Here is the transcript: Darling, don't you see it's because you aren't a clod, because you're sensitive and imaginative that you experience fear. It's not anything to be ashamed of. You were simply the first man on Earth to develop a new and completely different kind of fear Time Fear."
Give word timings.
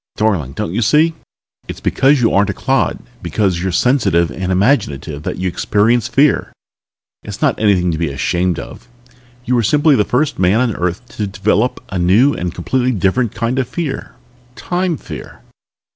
Darling, 0.15 0.53
don't 0.53 0.73
you 0.73 0.81
see 0.81 1.13
it's 1.67 1.79
because 1.79 2.21
you 2.21 2.33
aren't 2.33 2.49
a 2.49 2.55
clod, 2.55 2.97
because 3.21 3.61
you're 3.61 3.71
sensitive 3.71 4.31
and 4.31 4.51
imaginative 4.51 5.21
that 5.21 5.37
you 5.37 5.47
experience 5.47 6.07
fear. 6.07 6.51
It's 7.21 7.39
not 7.39 7.53
anything 7.59 7.91
to 7.91 7.99
be 7.99 8.09
ashamed 8.09 8.57
of. 8.57 8.87
You 9.45 9.53
were 9.53 9.61
simply 9.61 9.95
the 9.95 10.03
first 10.03 10.39
man 10.39 10.59
on 10.59 10.75
Earth 10.75 11.07
to 11.17 11.27
develop 11.27 11.79
a 11.89 11.99
new 11.99 12.33
and 12.33 12.51
completely 12.51 12.93
different 12.93 13.35
kind 13.35 13.59
of 13.59 13.69
fear 13.69 14.15
Time 14.55 14.97
Fear." 14.97 15.41